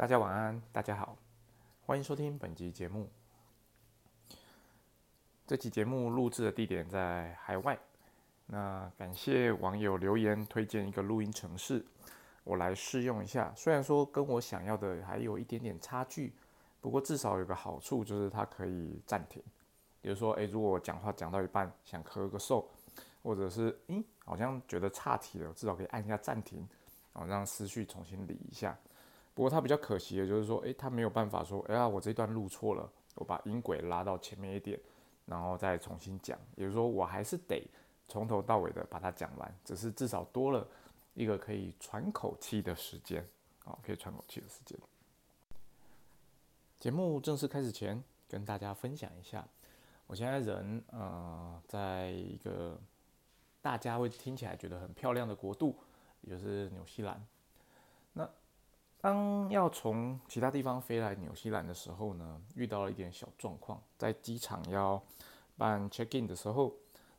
[0.00, 1.14] 大家晚安，大家好，
[1.84, 3.06] 欢迎收听本集节目。
[5.46, 7.78] 这期节目录制的地点在海外，
[8.46, 11.84] 那感谢网友留言推荐一个录音城市，
[12.44, 13.52] 我来试用一下。
[13.54, 16.32] 虽然说跟我想要的还有一点点差距，
[16.80, 19.42] 不过至少有个好处就是它可以暂停。
[20.00, 22.64] 比如说，诶，如果我讲话讲到一半想咳个嗽，
[23.22, 26.66] 或者是诶，好像觉得岔题了，至少可以按一下暂停，
[27.12, 28.74] 然后让思绪重新理一下。
[29.34, 34.78] 不过它比较可惜的就是说，诶，它没有办法说，哎呀，我这段录错了，我把音轨拉到前面一点，
[35.26, 36.38] 然后再重新讲。
[36.56, 37.66] 也就是说，我还是得
[38.08, 40.66] 从头到尾的把它讲完，只是至少多了
[41.14, 43.26] 一个可以喘口气的时间，
[43.64, 44.78] 啊，可以喘口气的时间。
[46.78, 49.46] 节目正式开始前，跟大家分享一下。
[50.06, 52.78] 我现在人呃，在一个
[53.62, 55.76] 大家会听起来觉得很漂亮的国度，
[56.22, 57.24] 也就是纽西兰。
[59.00, 65.02] 当要从其他地方飞来纽西兰的时候呢，遇到了一点小状况，在机场要
[65.56, 66.74] 办 check in 的时候，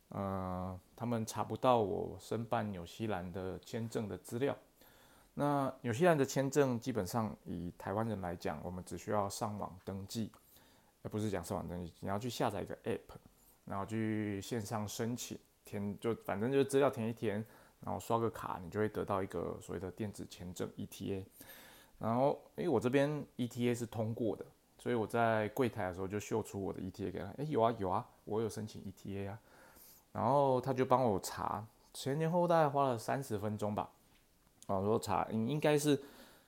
[0.08, 4.56] 呃，他们查不到我申办纽西兰的签证的资料。
[5.34, 10.30] 那纽西兰的签证基本上以台湾人来讲，我们只需要上网登记。
[11.04, 13.16] 而不是讲上网登记，你要去下载一个 App，
[13.64, 17.44] 然后去线上申请，填就反正就是资料填一填，
[17.80, 21.24] 然后刷个卡，你就会得到一个所谓的电子签证 ETA。
[21.98, 24.44] 然后，因为我这边 ETA 是通过的，
[24.78, 29.38] 所以我在柜台的时候就秀出我的 ETA 给他，哎，有啊有啊，我有申请 ETA 啊。
[30.12, 33.90] 然后他就帮我查，前前后后大概花了三十分钟吧，
[34.66, 36.02] 啊，说查应应该是。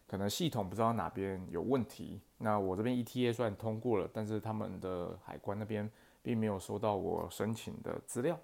[0.06, 5.90] 可能系统不知道哪边有问题，那我这边 ETA 算通过了，但是他们的海关那边
[6.22, 8.38] 并没有收到我申请的资料，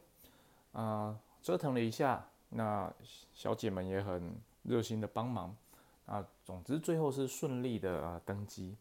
[0.72, 2.90] 啊，折腾了一下，那
[3.34, 5.54] 小姐们也很热心的帮忙，
[6.10, 8.76] 啊，总之最后是顺利的登机。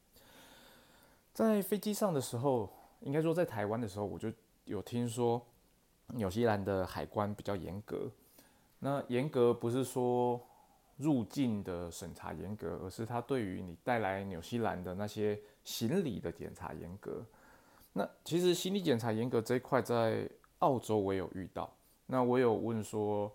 [1.33, 2.69] 在飞机上的时候，
[3.01, 4.31] 应该说在台湾的时候，我就
[4.65, 5.41] 有听说
[6.07, 8.09] 纽西兰的海关比较严格，
[8.79, 10.41] 那严格不是说。
[10.99, 17.25] 入境的审查严格，而是他对于你带来纽西兰的那些行李的检查严格。
[17.93, 21.73] 那其实行李检查严格这一块，在澳洲我有遇到。
[22.05, 23.31] 那我有问说，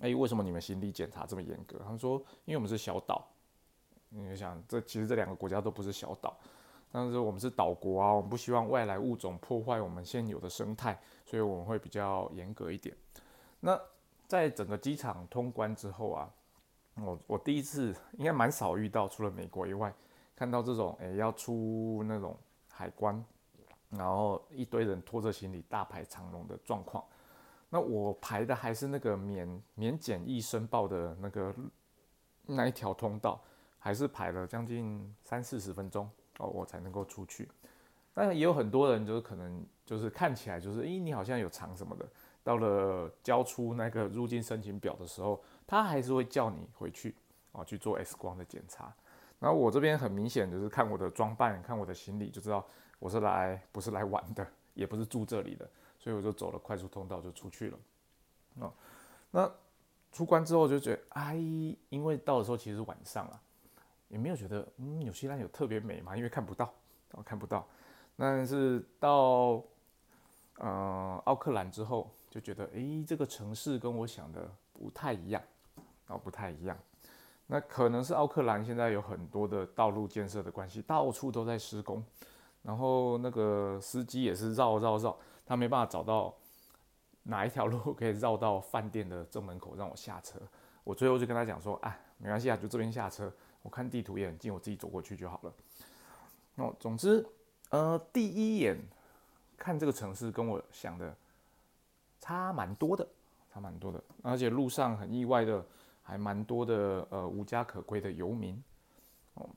[0.00, 1.78] 哎，为什么你们行李检查这么严格？
[1.80, 3.26] 他们说，因为我们是小岛。
[4.08, 6.36] 你想，这其实这两个国家都不是小岛，
[6.90, 12.96] 但是我们是岛国啊，我们不希望外来物种破坏我们现有的生态，所以我们会比较严格一点。
[13.60, 13.80] 那
[14.26, 16.30] 在整个机场通关之后啊。
[16.96, 19.90] 我我第一次应该蛮少遇到，除了美国以外，
[20.36, 22.36] 看到这种诶要出那种
[22.68, 23.24] 海关，
[23.88, 27.02] 然后一堆人拖着行李大排长龙的状况。
[27.74, 31.54] 那我排的还是那个免免检疫申报的那个
[32.44, 33.40] 那一条通道，
[33.78, 36.06] 还是排了将近三四十分钟
[36.38, 37.48] 哦，我才能够出去。
[38.12, 42.06] 那也有很多人就是可能就是看起来就是诶你好像有藏什么的，
[42.44, 45.42] 到了交出那个入境申请表的时候。
[45.64, 47.14] 他还是会叫你回去
[47.52, 48.94] 啊去做 X 光的检查，
[49.38, 52.66] 然后我这边很明显就是看我的装扮，看我的行李就知道
[52.98, 55.66] 我是来不是来玩的，也不是住这里的，
[56.02, 57.78] 所以我就走了快速通道就出去了。
[58.58, 58.72] 哦，
[59.30, 59.48] 那
[60.10, 61.36] 出关之后就觉得，哎，
[61.90, 63.40] 因为到的时候其实是晚上了，
[64.08, 66.74] 也没有觉得嗯纽西兰有特别美嘛，因为看不到，
[67.12, 67.64] 哦看不到。
[68.16, 69.62] 但是到
[70.58, 75.40] 呃奥克兰之后就觉得，哎，这个城市跟我想的不太一样。
[76.08, 76.76] 哦，不太一样。
[77.46, 82.04] 那可能是奥克兰现在有很多的道路建设的关系，到处都在施工，
[82.62, 86.34] 然后那个司机也是绕绕绕，他没办法找到
[87.22, 90.38] 哪一条路可以绕到饭店的正门口让我下车。
[90.84, 93.32] 我最后就跟他讲说，啊，没关系啊，就这边下车。
[93.62, 95.54] 我看地图也很近，我自己走过去就好了。
[96.56, 97.24] 哦，总之，
[97.70, 98.76] 呃，第一眼
[99.56, 101.16] 看这个城市跟我想的
[102.20, 103.06] 差蛮多的，
[103.52, 105.64] 差蛮多的，而且路上很意外的。
[106.04, 108.60] 还蛮多的，呃，无家可归的游民，
[109.34, 109.48] 哦，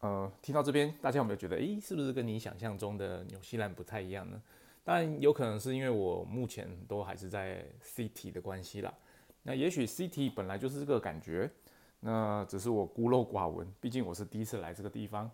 [0.00, 4.42] 呃，听到这边，大家有没有觉得，诶，是不是跟你想象中的纽西兰不太一样呢？
[4.84, 8.94] 但，有可能是因为我目前都还是在 city 的关系啦。
[9.42, 11.50] 那也许 city 本来就是这个感觉，
[11.98, 15.28] 那只是我孤陋寡闻，毕竟我是第一次来这个地方。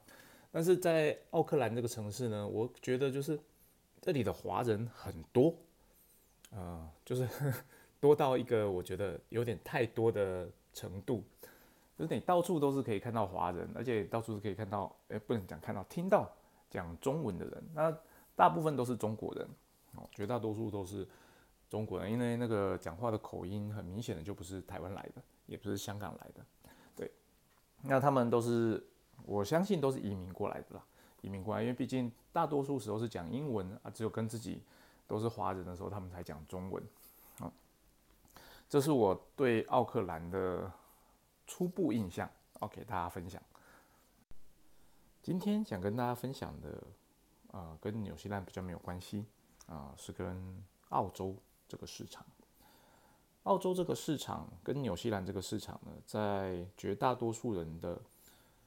[0.51, 3.39] 但是在奥克兰这个城市呢，我觉得就是
[4.01, 5.55] 这里的华人很多，
[6.55, 7.29] 啊，就是。
[8.01, 11.23] 多到一个我觉得有点太多的程度，
[11.99, 16.35] 就是你到处都是可以看到华人，而且到处是可以看到，哎，不能讲看到，听到
[16.71, 17.95] 讲中文的人，那
[18.41, 19.47] 大部分都是中国人，
[19.97, 21.07] 哦，绝大多数都是
[21.69, 26.43] 中国人，因为那个讲话的口音很明显的就不是台湾来的，也不是香港来的，
[26.97, 27.13] 对，
[27.83, 28.83] 那他们都是，
[29.27, 30.83] 我相信都是移民过来的啦，
[31.21, 34.63] 移民过来，因为毕竟大多数时候是讲英文啊，只有跟自己
[35.07, 36.83] 都是华人的时候，他们才讲中文。
[37.41, 37.53] 啊，
[38.71, 40.73] 这是我对奥克兰的
[41.47, 42.27] 初步印象，
[42.63, 43.43] 要给大家分享。
[45.23, 46.83] 今天想跟大家分享的，
[47.53, 49.25] 啊，跟纽西兰比较没有关系，
[49.67, 51.37] 啊，是跟澳洲
[51.69, 52.25] 这个市场。
[53.45, 58.01] 澳洲这个市场跟纽西兰这个市场呢，在绝大多数人的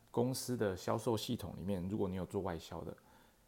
[0.09, 2.95] 公司的销售系统里面，如果你有做外销的，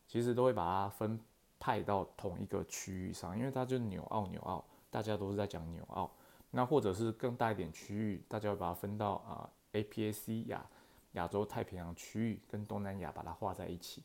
[0.07, 1.19] 其实都会把它分
[1.59, 6.09] 派到同一个区域上，因为它就是纽澳纽澳，大家都是在讲纽澳。
[6.51, 10.65] 那或者是更大一点区域，大家会把它分到啊 APAC 亚
[11.13, 14.03] 亚洲太平洋区域跟东南亚把它画在一起。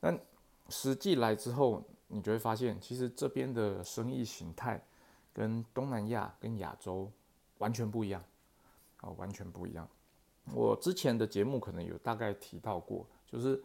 [0.00, 0.18] 那
[0.72, 4.82] 实际来之后，你就会发现，其实这边的生意形态。
[5.34, 7.10] 跟东南亚、跟亚洲
[7.56, 8.22] 完全不一样，
[9.00, 9.88] 哦，完全不一样。
[10.52, 13.64] 我之前的节目可能有大概提到过，就是，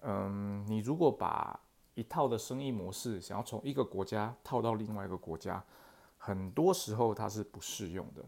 [0.00, 1.60] 嗯，你如果把
[1.92, 5.62] 一套的生意模式想要从一个国家套到另外一个国家，
[6.16, 8.24] 很多时候它是不适用的。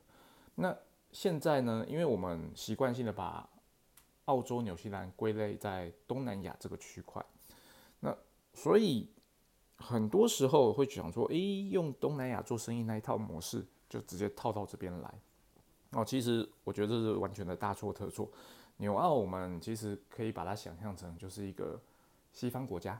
[0.57, 0.77] 那
[1.11, 3.49] 现在呢，因为我们习惯性的把
[4.27, 7.25] 澳洲、纽西兰归类在东南亚这个区块，
[8.05, 8.17] 那
[8.53, 9.09] 所以。
[9.77, 15.15] 很多时候会讲说，诶，用东南亚做生意那一套模式，就直接套到这边来。
[15.91, 18.31] 哦，其实我觉得这是完全的大错特错。
[18.79, 21.79] 纽澳我们其实可以把它想象成就是一个
[22.33, 22.99] 西方国家，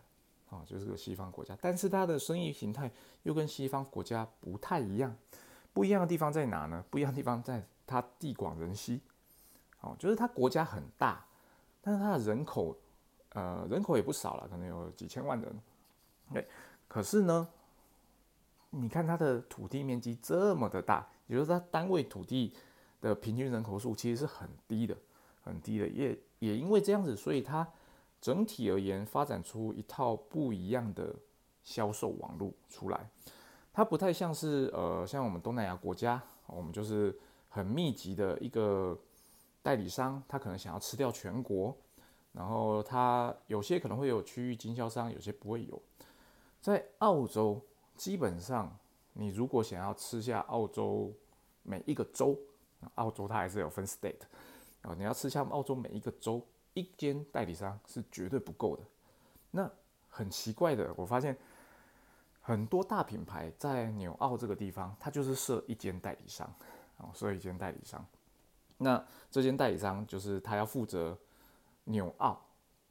[0.51, 2.91] 啊，就是个西方国家，但是它的生意形态
[3.23, 5.17] 又跟西方国家不太一样。
[5.73, 6.85] 不一样的地方在哪呢？
[6.91, 9.01] 不一样的地方在它地广人稀，
[9.81, 11.25] 哦，就是它国家很大，
[11.81, 12.77] 但是它的人口，
[13.35, 15.61] 呃，人口也不少了，可能有几千万人。
[16.33, 16.49] 对，
[16.89, 17.47] 可是呢，
[18.71, 22.55] 你看它的土地面积这么的大，也就是它单位土地
[23.01, 24.97] 的平均人口数其实是很低的，
[25.43, 25.87] 很低的。
[25.87, 27.69] 也也因为这样子，所以它
[28.21, 31.15] 整体而言发展出一套不一样的
[31.63, 33.11] 销售网络出来。
[33.73, 38.97] 它不太像是呃，像我们东南亚国家，我们就是很密集的一个
[39.63, 41.77] 代理商，他可能想要吃掉全国，
[42.35, 45.81] 然后它有些可能会有区域经销商，有些不会有。
[46.61, 47.65] 在澳洲，
[47.97, 48.77] 基本上
[49.13, 51.15] 你如果想要吃下澳洲
[51.63, 52.37] 每一个州，
[52.97, 54.21] 澳洲它还是有分 state
[54.83, 58.83] 啊，你要吃下澳洲每一个州，一间代理商是绝对不够的。
[59.53, 59.71] 那
[60.09, 61.37] 很奇怪的，我发现
[62.41, 66.53] 很多大品牌在纽澳这个地方，它就是设一间代理商
[66.99, 68.05] 啊，设一间代理商。
[68.79, 71.17] 那这间代理商就是他要负责
[71.85, 72.41] 纽澳。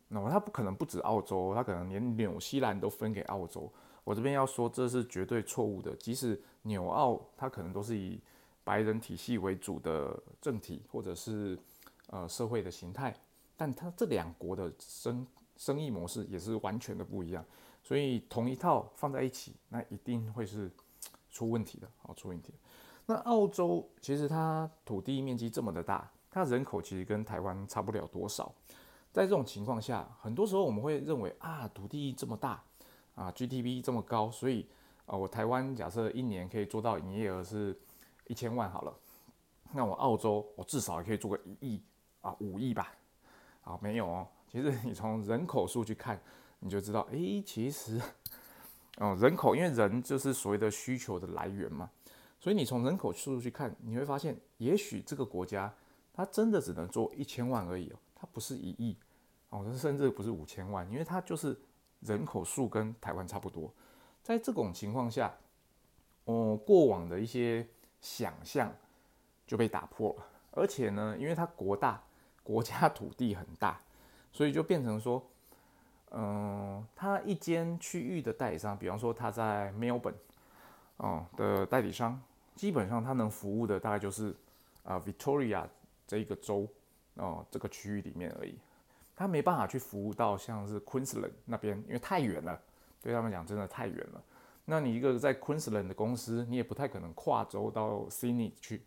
[0.07, 3.71] 那么它不可能不止澳洲，它可能连纽西兰都分给澳洲。
[4.03, 5.95] 我这边要说，这是绝对错误的。
[5.95, 8.21] 即使纽澳，它可能都是以
[8.63, 11.57] 白人体系为主的政体，或者是
[12.07, 13.15] 呃社会的形态，
[13.57, 15.25] 但它这两国的生
[15.57, 17.43] 生意模式也是完全的不一样。
[17.81, 20.69] 所以同一套放在一起，那一定会是
[21.31, 22.53] 出问题的，哦，出问题。
[23.05, 28.53] 那澳洲其实它土地面积这么的大，它人口其实跟台湾差不了多少。
[29.13, 32.63] 在这种情况下，很多时候我们会认为啊，土地这么大，
[33.13, 34.67] 啊，GDP 这么高，所以
[35.05, 37.79] 啊，我台湾假设一年可以做到营业额是
[38.25, 38.93] 一千万好了，
[39.71, 41.81] 那我澳洲我至少也可以做个一亿
[42.21, 42.91] 啊，五亿吧？
[43.61, 46.19] 啊，没有哦，其实你从人口数去看，
[46.57, 48.01] 你就知道，诶，其实，
[48.97, 51.87] 哦，人口因为人就是所谓的需求的来源嘛，
[52.39, 55.71] 所以你从人口数去看，你会发现，也许这个国家
[56.11, 57.95] 它真的只能做一千万而已哦。
[58.23, 58.95] 它不是一亿
[59.49, 61.59] 哦，甚至不是五千万，因为它就是
[61.99, 63.69] 人口数跟台湾差不多。
[64.21, 65.35] 在这种情况下，
[66.23, 67.67] 哦，过往的一些
[67.99, 68.73] 想象
[69.45, 70.25] 就被打破了。
[70.51, 72.01] 而且呢，因为它国大，
[72.43, 73.77] 国家土地很大，
[74.31, 75.21] 所以就变成说，
[76.11, 80.15] 嗯，它一间区域的代理商，比方说他在 Melbourne
[80.95, 82.21] 哦的代理商，
[82.55, 84.33] 基本上他能服务的大概就是
[84.83, 85.67] 啊 Victoria
[86.07, 86.65] 这一个州。
[87.15, 88.57] 哦，这个区域里面而已，
[89.15, 92.59] 他没办法去服务到像是 Queensland 那边，因为太远了，
[93.01, 94.23] 对他们讲真的太远了。
[94.65, 98.81] 那你一个在 Queensland 的公司，你也不太可能跨州到 Sydney 去。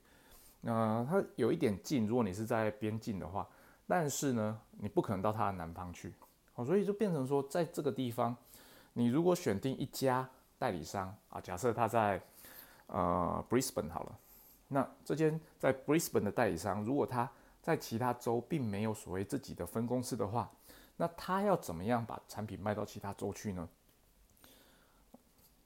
[0.63, 3.47] 那它有一点近，如果你是在边境的话，
[3.87, 6.13] 但是呢，你不可能到它的南方去。
[6.55, 8.35] 哦，所以就变成说，在这个地方，
[8.95, 10.29] 你如果选定一家
[10.59, 12.21] 代理商啊，假设他在
[12.87, 14.19] 呃 Brisbane 好了，
[14.69, 17.31] 那这间在 Brisbane 的代理商，如果他
[17.67, 20.49] 在其他州并没有所谓自己的分公司的话，
[20.97, 23.69] 那他要怎么样把产品卖到其他州去呢？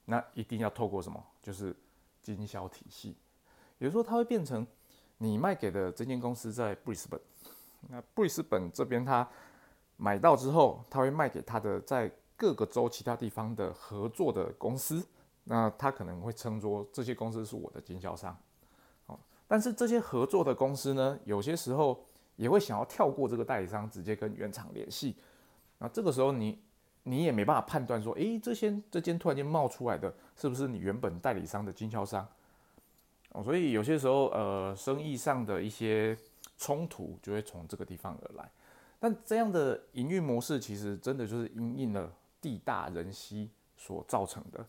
[0.05, 1.23] 那一定要透过什么？
[1.43, 1.75] 就是
[2.23, 3.15] 经销体系。
[3.77, 4.65] 也就是说，它会变成
[5.19, 7.21] 你卖给的这间公司在布里斯本
[7.81, 9.29] 那布里斯本这边他
[9.97, 15.05] 买到之后，他会卖给他的在各个州其他地方的合作的公司，
[15.43, 18.35] 那他可能会称作这些公司是我的经销商。
[19.51, 22.01] 但是这些合作的公司呢，有些时候
[22.37, 25.13] 也会想要跳过这个代理商，直接跟原厂联系。
[25.77, 26.57] 那这个时候你
[27.03, 32.25] 你也没办法判断说，诶，这些这间突然间冒出来的是不是你原本代理商的经销商？
[33.43, 36.17] 所以有些时候，呃，生意上的一些
[36.57, 38.49] 冲突就会从这个地方而来。
[39.01, 44.65] 但这样的营运模式其实真的就是因应了地大人稀所造成的。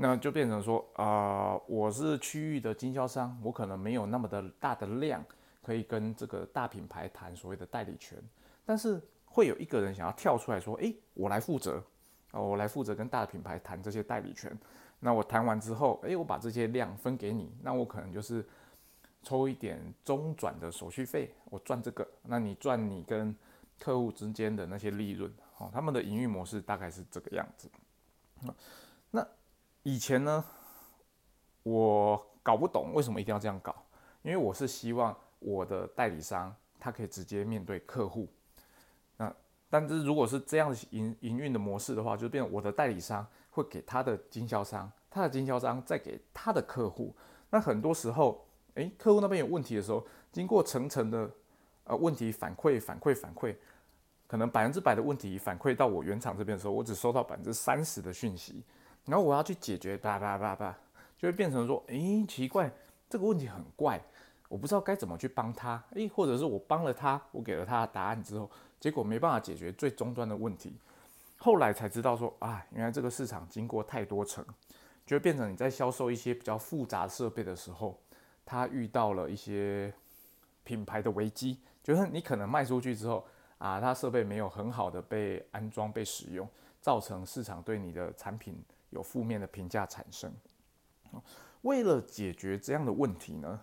[0.00, 5.24] 那就变成说，啊，我是区域的经销商，我可能没有那么的大的量
[5.60, 8.16] 可以跟这个大品牌谈所谓的代理权。
[8.64, 11.82] 但是会有一个人想要跳出来说，诶，我来负责，
[12.30, 14.56] 哦，我来负责跟大品牌谈这些代理权。
[15.00, 18.46] 那我谈完之后，诶，我把这些量分给你，那我可能就是
[19.24, 23.34] 抽一点中转的手续费，我赚这个，那你赚你跟
[23.80, 27.68] 客户之间的那些利润，哦，他们的营运模式大概是这个样子。
[29.88, 30.44] 以前呢，
[31.62, 33.74] 我搞不懂为什么一定要这样搞，
[34.20, 38.28] 因为我是希望我的代理商他可以直接面对客户。
[39.16, 39.34] 那
[39.70, 43.26] 但是如果是这样营营运的模式的话，就变成我的代理商。
[43.50, 47.12] 会给他的经销商，他的经销商再给他的客户。
[47.50, 51.28] 那很多时候，诶，客户那边有问题的时候，经过层层的
[51.82, 53.56] 呃问题反馈、反馈、反馈，
[54.28, 58.62] 可能百分之百的问题反馈到我原厂这边的时候，我只收到百分之三十的讯息，
[59.08, 60.76] 然后我要去解决，叭叭叭叭，
[61.16, 62.70] 就会变成说，诶，奇怪，
[63.08, 63.98] 这个问题很怪，
[64.50, 70.76] 我不知道该怎么去帮他，诶，或者是我帮了他，我给了他的答案之后，结果没办法解决最终端的问题。
[71.38, 74.44] 后来才知道说啊，原来这个市场经过太多层，
[75.06, 77.98] 就会变成你在销售一些比较复杂设备的时候，
[78.44, 79.90] 他遇到了一些
[80.64, 83.24] 品牌的危机，就是你可能卖出去之后
[83.56, 86.46] 啊，他设备没有很好的被安装、被使用，
[86.80, 90.32] 造成市场对你的产品有负面的评价产生。
[91.62, 93.60] 为了解决这样的问题呢，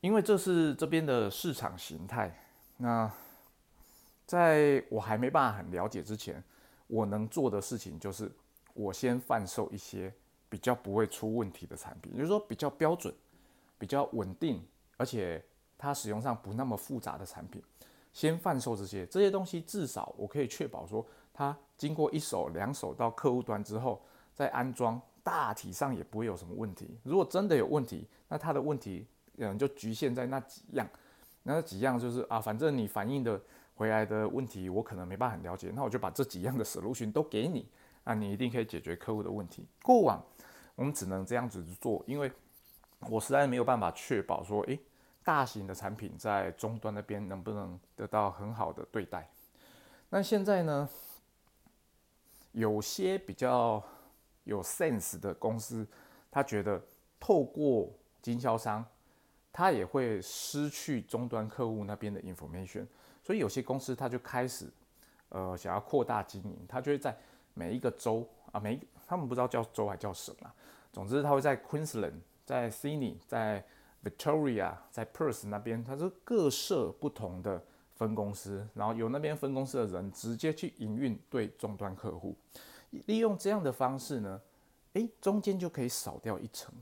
[0.00, 2.38] 因为这是这边的市场形态，
[2.76, 3.10] 那。
[4.28, 6.42] 在我还没办法很了解之前，
[6.88, 8.28] 我能做的事情就是，
[8.74, 10.12] 我先贩售一些
[10.48, 13.14] 比较不会出问题的产品，也就是说比较标准、
[13.78, 14.60] 比较稳定，
[14.96, 15.40] 而且
[15.78, 17.62] 它使用上不那么复杂的产品，
[18.12, 21.06] 先贩售这些这些东西，至少我可以确保说，
[21.36, 24.02] 它经过一手、两手到客户端之后，
[24.34, 26.98] 再安装，大体上也不会有什么问题。
[27.02, 30.88] 如果真的有问题，那它的问题嗯就局限在那几样，
[31.42, 33.38] 那几样就是啊，反正你反映的。
[33.78, 37.68] 回来的问题我可能没办法了解，那我就把这几样的 solution 都给你，
[38.04, 39.66] 那你一定可以解决客户的问题。
[39.82, 40.18] 过往
[40.76, 42.32] 我们只能这样子做，因为
[43.10, 44.80] 我实在没有办法确保说，诶，
[45.22, 49.28] 大型的产品在终端那边能不能得到很好的对待。
[50.08, 50.88] 那现在呢，
[52.56, 53.82] 有些比较
[54.44, 55.86] 有 sense 的公司，
[56.30, 56.82] 他觉得
[57.20, 58.82] 透过经销商，
[59.52, 62.86] 他也会失去终端客户那边的 information。
[63.22, 64.72] 所以有些公司他就开始，
[65.28, 67.14] 呃，想要扩大经营，他就会在
[67.52, 70.54] 每一个州啊，每他们不知道叫州还叫省啊，
[70.90, 73.62] 总之他会在 Queensland、在 Sydney、在
[74.02, 77.62] Victoria、在 Perth 那边，他是各设不同的
[77.96, 82.36] 分公司，然后由那边分公司的人直接去营运对终端客户，
[83.06, 84.40] 利用这样的方式呢，
[84.92, 86.72] 诶，中间就可以少掉一层。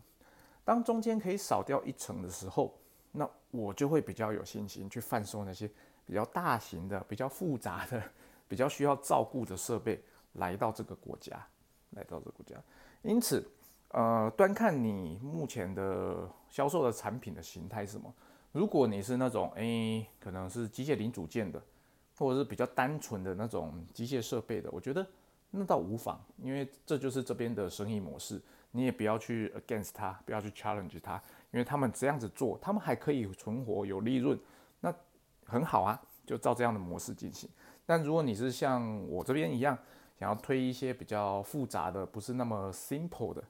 [0.64, 2.78] 当中间可以少掉一层的时候，
[3.12, 5.70] 那我就会比较有信心去贩售那些。
[6.06, 8.02] 比较大型的、比较复杂的、
[8.46, 9.98] 比较需要照顾的设备
[10.34, 11.42] 来到这个国家，
[11.92, 12.62] 来到这个国家。
[13.00, 13.42] 因此，
[13.88, 18.14] 呃，端看你目前的销售的产品的形态是什么。
[18.54, 21.60] 如果你是那种，诶，可能是机械零组件的，
[22.16, 25.04] 或者是比较单纯的那种机械设备的，我觉得
[25.50, 28.40] 那倒无妨，因为这就是这边的生意模式。
[28.70, 31.20] 你也不要去 against 它，不要去 challenge 它，
[31.50, 34.38] 因为他们这样子做，他们还可以存活有利润。
[34.78, 34.94] 那
[35.46, 37.50] 很好啊，就照这样的模式进行。
[37.84, 39.76] 但如果你是像我这边一样，
[40.16, 43.42] 想要推一些比较复杂的，不是那么 simple 的，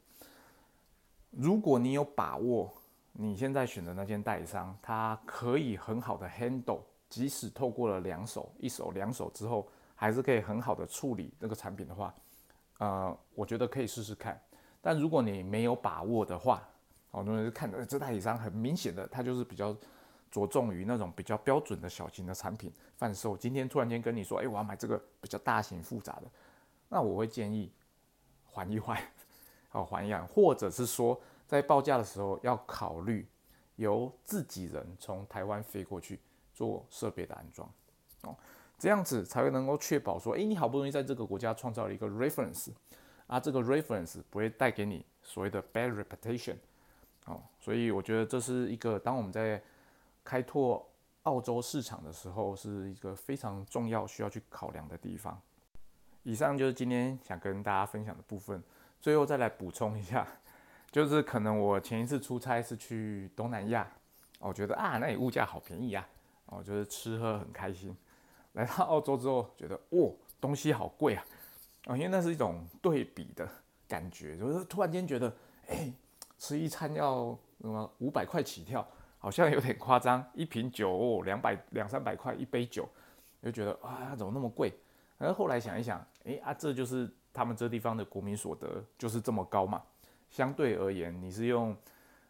[1.31, 2.73] 如果你有把握，
[3.15, 12.15] 你现在选的那间代理商，它可以很好的 handle，即使透过了两手、一手、两手之后，还是可以很好的处理那个产品的话，
[12.79, 14.41] 呃，我觉得可以试试看。
[14.83, 16.63] 但如果你没有把握的话，
[17.13, 19.75] 哦，那就看这代理商很明显的，它就是比较。
[20.31, 23.37] 着重于那种比较标准的小型的产品贩售。
[23.37, 26.23] 今天突然间跟你说，哎，我要买这个比较大型复杂的，
[26.89, 27.71] 那我会建议
[28.45, 29.01] 缓一缓，
[29.69, 31.17] 好 缓一缓，或者是说
[31.47, 33.27] 在报价的时候要考虑
[33.77, 36.21] 由自己人从台湾飞过去
[36.53, 37.69] 做设备的安装，
[38.23, 38.37] 哦，
[38.79, 42.71] 这样子才会能够确保说，诶，你好不容易在这个国家创造了一个 reference，
[43.27, 46.57] 啊，这个 reference 不会带给你所谓的 bad reputation，
[47.27, 49.61] 哦，所以我觉得这是一个当我们在
[50.23, 50.89] 开拓
[51.25, 55.41] 澳洲市场的时候，是一个非常重要需要去考量的地方。
[56.23, 58.63] 以上就是今天想跟大家分享的部分，
[59.01, 60.27] 最后再来补充一下。
[60.95, 63.85] 就是可能我前一次出差是去东南亚，
[64.39, 66.07] 我觉得啊那里物价好便宜啊，
[66.47, 67.97] 哦就是吃喝很开心。
[68.53, 70.09] 来到澳洲之后，觉得哇
[70.41, 71.25] 东西好贵啊，
[71.87, 73.45] 啊因为那是一种对比的
[73.89, 75.35] 感觉，就是突然间觉得
[75.67, 75.93] 哎
[76.39, 78.87] 吃一餐要什么五百块起跳，
[79.19, 80.25] 好像有点夸张。
[80.33, 82.89] 一瓶酒哦两百两三百块一杯酒，
[83.43, 84.73] 就觉得啊怎么那么贵？
[85.19, 89.83] 然后后来想一想，哎啊这就是他们这地方的国民所得就是这么高嘛。
[90.35, 91.77] 相对而言，你是用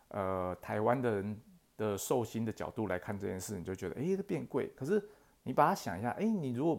[0.09, 1.41] 呃台湾的人
[1.79, 4.71] 的寿星的角度来看这件事，你就觉得哎，这变贵。
[4.77, 5.03] 可是
[5.43, 6.79] 你把它想一下，哎，你如果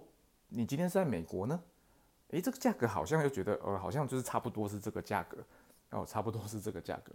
[0.50, 1.60] 你今天是在美国呢，
[2.30, 5.44] 哎，这个价格好像又觉得呃，好像就是差不多是这个价格，
[5.90, 7.12] 哦，差不多是这个价格。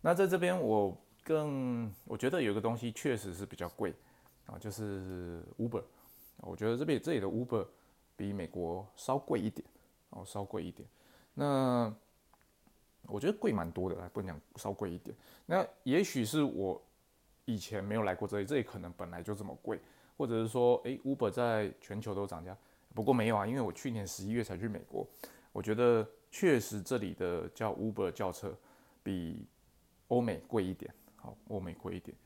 [0.00, 3.92] 那在这边我更我觉得有一个东西确实是比较贵
[4.46, 5.82] 啊，就是 Uber。
[6.36, 7.66] 我觉得这边这里的 Uber
[8.14, 9.66] 比美国稍贵一点，
[10.10, 10.88] 哦，稍贵一点。
[11.34, 11.92] 那
[13.08, 15.14] 我觉得贵蛮多的，不能讲稍贵一点。
[15.46, 16.80] 那也许是我
[17.44, 19.80] 以前没有来过这里，这里可能本来就这么贵，
[20.16, 22.56] 或者是说，诶 u b e r 在全球都涨价。
[22.94, 25.06] 不过没有啊，因为我去年十一月才去美国，
[25.52, 28.56] 我觉得确实这里的叫 Uber 轿车
[29.02, 29.46] 比
[30.08, 30.92] 欧美贵一点。
[31.16, 32.16] 好，欧美贵一点。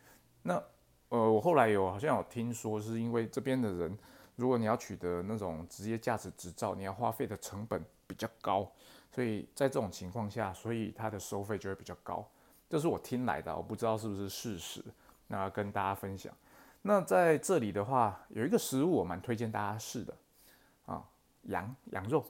[0.42, 0.62] 那
[1.08, 3.96] 呃，我后来有好像有听说，是因为这边的人，
[4.34, 8.70] 如果你要取得那种职业驾驶执照，你要花费的成本比较高。
[9.16, 12.22] 所以在这种情况下，所以它的收费就会比较高，
[12.68, 14.84] 这是我听来的，我不知道是不是事实，
[15.26, 16.30] 那跟大家分享。
[16.82, 20.14] 那在这里的话，有一个食物我蛮推荐大家试的，
[20.84, 21.02] 啊，
[21.44, 22.22] 羊羊肉，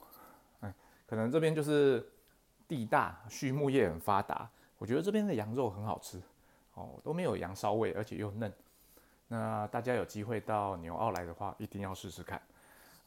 [0.60, 0.72] 嗯，
[1.08, 2.08] 可能这边就是
[2.68, 6.22] 地大，畜牧业很发达，我觉得这边的羊肉很好吃，
[6.74, 8.52] 哦，都没有羊骚味，而且又嫩。
[9.26, 12.40] 那大家有机会到纽澳来的话，一定要试试看。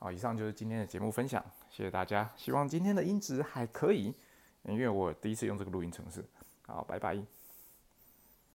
[0.02, 2.32] 好，以上就是今天的节目分享，谢谢大家。
[2.38, 4.16] 希望今天的音质还可以，
[4.64, 6.24] 因为我第一次用这个录音程式。
[6.66, 7.39] 好，拜拜。